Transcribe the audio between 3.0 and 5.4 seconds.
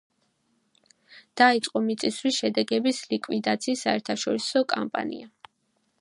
ლიკვიდაციის საერთაშორისო კამპანია.